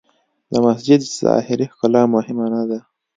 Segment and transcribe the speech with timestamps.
[0.51, 2.79] د مسجد ظاهري ښکلا مهمه نه ده.